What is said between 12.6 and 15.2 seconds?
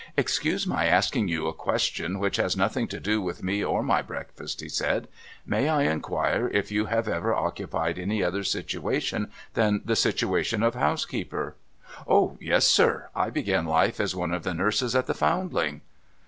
sir. I began life as one of the nurses at the